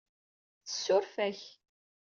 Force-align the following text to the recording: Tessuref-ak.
Tessuref-ak. 0.65 1.41